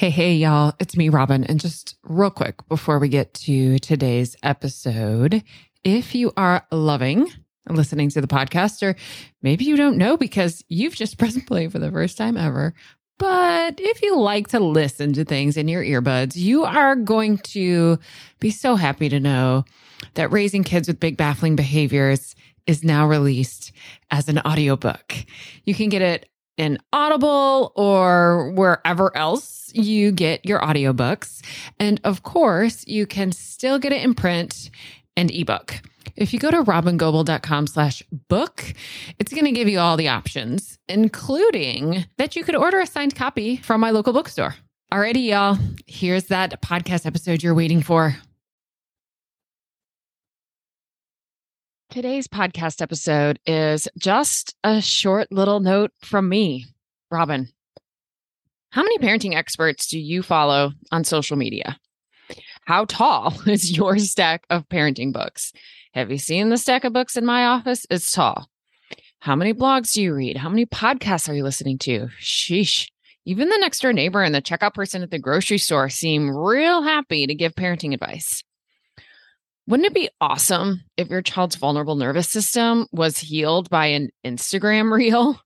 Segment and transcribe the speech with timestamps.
[0.00, 0.72] Hey, hey, y'all.
[0.78, 1.44] It's me, Robyn.
[1.44, 5.44] And just real quick before we get to today's episode,
[5.84, 7.30] if you are loving
[7.68, 8.96] listening to the podcast, or
[9.42, 12.72] maybe you don't know because you've just pressed play for the first time ever,
[13.18, 17.98] but if you like to listen to things in your earbuds, you are going to
[18.38, 19.66] be so happy to know
[20.14, 22.34] that Raising Kids with Big Baffling Behaviors
[22.66, 23.72] is now released
[24.10, 25.14] as an audiobook.
[25.64, 26.29] You can get it
[26.60, 31.40] in Audible or wherever else you get your audiobooks.
[31.78, 34.70] And of course, you can still get it in print
[35.16, 35.80] and ebook.
[36.16, 38.74] If you go to robyngobbel.com slash book,
[39.18, 43.16] it's going to give you all the options, including that you could order a signed
[43.16, 44.54] copy from my local bookstore.
[44.92, 45.56] Alrighty, y'all.
[45.86, 48.16] Here's that podcast episode you're waiting for.
[51.90, 56.66] Today's podcast episode is just a short little note from me,
[57.10, 57.48] Robyn.
[58.70, 61.80] How many parenting experts do you follow on social media?
[62.64, 65.52] How tall is your stack of parenting books?
[65.92, 67.84] Have you seen the stack of books in my office?
[67.90, 68.48] It's tall.
[69.18, 70.36] How many blogs do you read?
[70.36, 72.06] How many podcasts are you listening to?
[72.20, 72.86] Sheesh.
[73.24, 76.82] Even the next door neighbor and the checkout person at the grocery store seem real
[76.82, 78.44] happy to give parenting advice.
[79.70, 84.90] Wouldn't it be awesome if your child's vulnerable nervous system was healed by an Instagram
[84.96, 85.40] reel?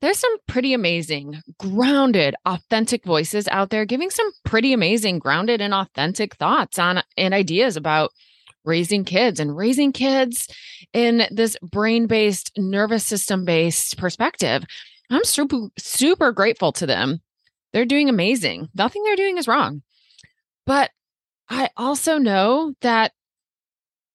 [0.00, 5.74] There's some pretty amazing, grounded, authentic voices out there giving some pretty amazing, grounded, and
[5.74, 8.12] authentic thoughts on and ideas about
[8.64, 10.46] raising kids and raising kids
[10.92, 14.62] in this brain based, nervous system based perspective.
[15.10, 17.20] I'm super, super grateful to them.
[17.72, 18.68] They're doing amazing.
[18.76, 19.82] Nothing they're doing is wrong.
[20.66, 20.92] But
[21.52, 23.12] I also know that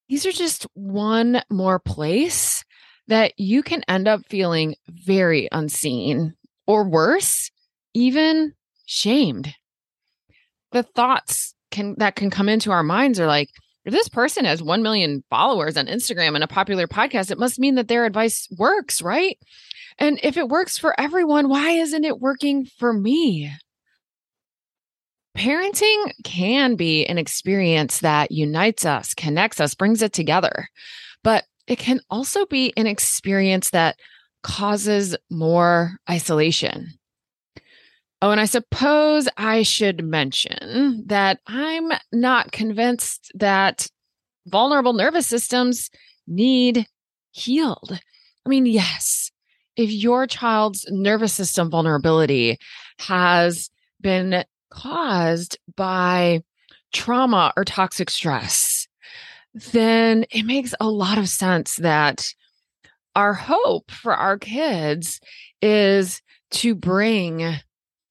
[0.10, 2.66] these are just one more place
[3.08, 6.34] that you can end up feeling very unseen
[6.66, 7.52] or worse,
[7.94, 8.54] even
[8.88, 9.54] shamed.
[10.72, 13.50] The thoughts can that can come into our minds are like,
[13.86, 17.60] if this person has 1 million followers on Instagram and a popular podcast, it must
[17.60, 19.38] mean that their advice works, right?
[20.00, 23.52] And if it works for everyone, why isn't it working for me?
[25.38, 30.68] Parenting can be an experience that unites us, connects us, brings it together.
[31.24, 33.98] But it can also be an experience that
[34.42, 36.94] causes more isolation.
[38.20, 43.88] Oh, and I suppose I should mention that I'm not convinced that
[44.48, 45.92] vulnerable nervous systems
[46.26, 46.88] need
[47.30, 48.00] healed.
[48.44, 49.32] I mean, yes,
[49.76, 52.58] if your child's nervous system vulnerability
[52.98, 53.70] has
[54.02, 56.44] been caused by
[56.94, 58.88] trauma or toxic stress,
[59.54, 62.34] then it makes a lot of sense that
[63.16, 65.20] our hope for our kids
[65.62, 67.56] is to bring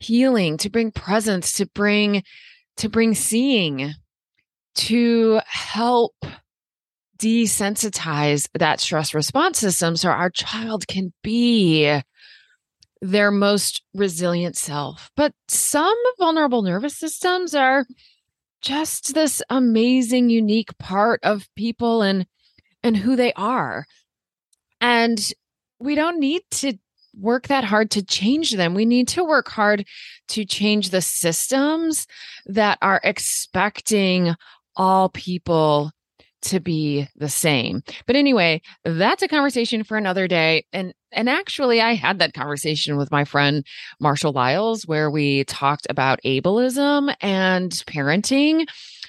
[0.00, 2.22] healing, to bring presence, to bring
[2.78, 3.94] to bring seeing,
[4.74, 6.14] to help
[7.18, 12.00] desensitize that stress response system so our child can be
[13.00, 15.10] their most resilient self.
[15.16, 17.86] But some vulnerable nervous systems are
[18.60, 22.26] just this amazing unique part of people and
[22.82, 23.86] and who they are.
[24.80, 25.20] And
[25.78, 26.74] we don't need to
[27.18, 28.74] work that hard to change them.
[28.74, 29.86] We need to work hard
[30.28, 32.06] to change the systems
[32.46, 34.34] that are expecting
[34.76, 35.90] all people
[36.46, 37.82] to be the same.
[38.06, 40.64] But anyway, that's a conversation for another day.
[40.72, 43.64] And and actually I had that conversation with my friend
[44.00, 48.66] Marshall Lyles where we talked about ableism and parenting.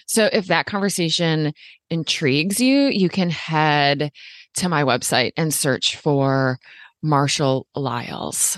[0.08, 1.53] So if that conversation
[1.90, 4.12] intrigues you, you can head
[4.56, 6.59] to my website and search for
[7.02, 8.58] Marshall Lyles.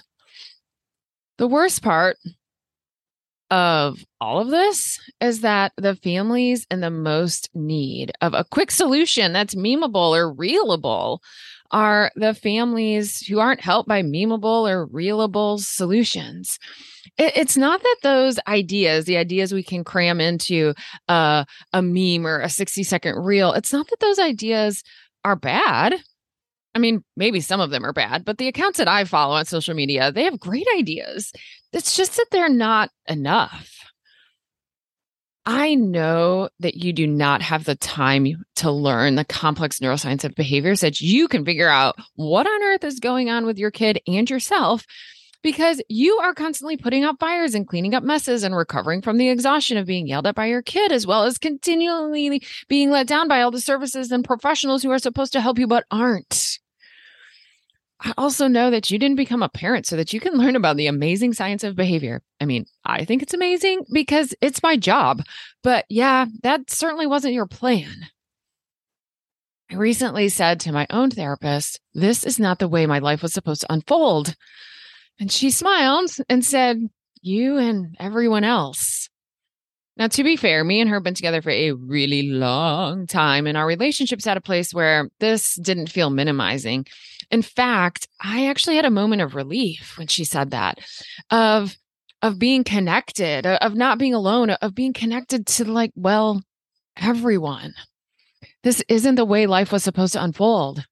[1.38, 2.18] The worst part
[3.52, 8.70] of all of this is that the families in the most need of a quick
[8.72, 11.20] solution that's memeable or reelable
[11.72, 16.60] are the families who aren't helped by memeable or reelable solutions.
[17.18, 20.74] it's not that those ideas, the ideas we can cram into
[21.08, 24.84] a, a meme or a 60 second reel, it's not that those ideas
[25.26, 25.96] are bad.
[26.76, 29.46] I mean, maybe some of them are bad, but the accounts that I follow on
[29.46, 31.32] social media, they have great ideas.
[31.72, 33.76] It's just that they're not enough.
[35.46, 38.28] I know that you do not have the time
[38.58, 42.84] to learn the complex neuroscience of behaviors that you can figure out what on earth
[42.84, 44.86] is going on with your kid and yourself
[45.42, 49.30] because you are constantly putting out fires and cleaning up messes and recovering from the
[49.30, 53.28] exhaustion of being yelled at by your kid, as well as continually being let down
[53.28, 56.60] by all the services and professionals who are supposed to help you but aren't.
[58.02, 60.78] I also know that you didn't become a parent so that you can learn about
[60.78, 62.22] the amazing science of behavior.
[62.40, 65.22] I mean, I think it's amazing because it's my job.
[65.64, 68.08] But yeah, that certainly wasn't your plan.
[69.72, 73.34] I recently said to my own therapist, This is not the way my life was
[73.34, 74.34] supposed to unfold.
[75.20, 76.90] And she smiled and said,
[77.22, 79.10] You and everyone else.
[79.98, 83.46] Now, to be fair, me and her have been together for a really long time,
[83.46, 86.86] and our relationship's at a place where this didn't feel minimizing.
[87.32, 90.80] In fact, I actually had a moment of relief when she said that
[91.30, 91.76] of
[92.22, 96.42] of being connected, of not being alone, of being connected to like, well,
[96.98, 97.74] everyone.
[98.64, 100.86] This isn't the way life was supposed to unfold.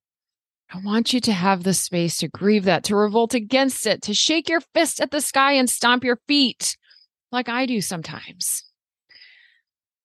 [0.74, 4.14] I want you to have the space to grieve that, to revolt against it, to
[4.14, 6.78] shake your fist at the sky and stomp your feet
[7.32, 8.64] like I do sometimes.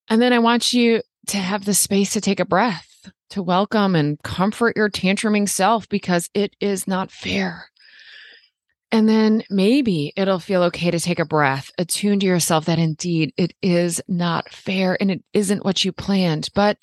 [0.08, 2.91] And then I want you to have the space to take a breath,
[3.32, 7.70] to welcome and comfort your tantruming self because it is not fair.
[8.90, 13.32] And then maybe it'll feel okay to take a breath, attune to yourself that indeed
[13.38, 16.50] it is not fair and it isn't what you planned.
[16.54, 16.76] But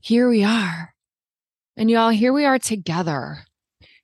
[0.00, 0.94] here we are.
[1.76, 3.44] And y'all, here we are together.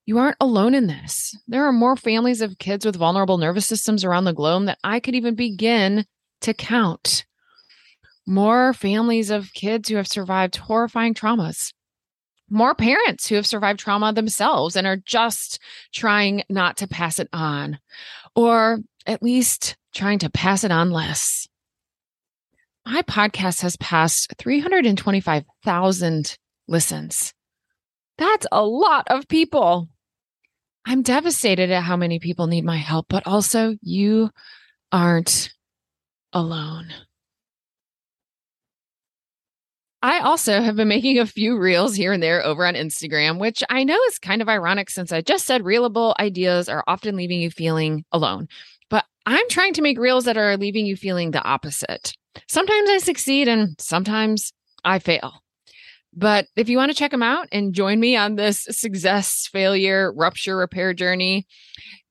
[0.05, 1.37] You aren't alone in this.
[1.49, 5.01] There are more families of kids with vulnerable nervous systems around the globe that I
[5.01, 6.07] could even begin
[6.43, 7.26] to count.
[8.27, 11.73] More families of kids who have survived horrifying traumas
[12.49, 15.59] more parents who have survived trauma themselves and are just
[15.93, 17.79] trying not to pass it on,
[18.35, 21.49] or at least trying to pass it on less.
[22.85, 26.39] My podcast has passed 325,000
[26.69, 27.33] listens.
[28.19, 29.89] That's a lot of people.
[30.87, 34.31] I'm devastated at how many people need my help, but also you
[34.93, 35.53] aren't
[36.33, 36.93] alone.
[40.07, 43.65] I also have been making a few reels here and there over on Instagram, which
[43.69, 47.41] I know is kind of ironic since I just said reelable ideas are often leaving
[47.41, 48.47] you feeling alone.
[48.89, 52.13] But I'm trying to make reels that are leaving you feeling the opposite.
[52.47, 54.53] Sometimes I succeed and sometimes
[54.85, 55.43] I fail.
[56.15, 60.13] But if you want to check them out and join me on this success, failure,
[60.13, 61.49] rupture, repair journey,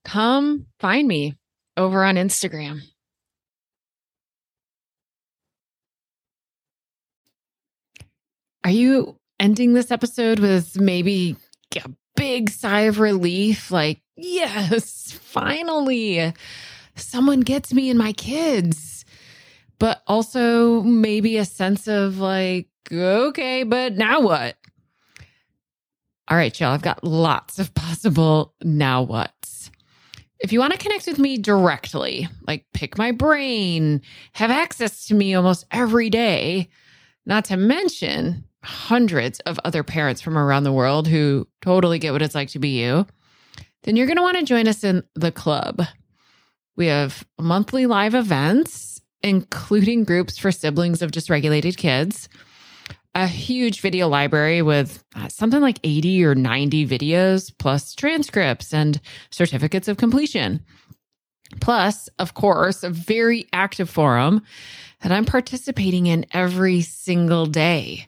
[0.03, 1.35] come find me
[1.77, 2.81] over on Instagram.
[8.65, 11.37] Are you ending this episode with maybe
[11.75, 13.69] a big sigh of relief?
[13.69, 16.33] Like, yes, finally,
[16.95, 19.05] someone gets me and my kids.
[19.77, 24.57] But also maybe a sense of like, okay, but now what?
[26.27, 29.69] All right, y'all, I've got lots of possible now what's.
[30.39, 34.01] If you want to connect with me directly, like pick my brain,
[34.33, 36.69] have access to me almost every day,
[37.27, 42.21] not to mention hundreds of other parents from around the world who totally get what
[42.21, 43.05] it's like to be you,
[43.83, 45.83] then you're going to want to join us in the club.
[46.75, 52.27] We have monthly live events, including groups for siblings of dysregulated kids,
[53.13, 58.99] a huge video library with uh, something like 80 or 90 videos, plus transcripts and
[59.31, 60.65] certificates of completion.
[61.61, 64.41] Plus, of course, a very active forum
[65.01, 68.07] that I'm participating in every single day.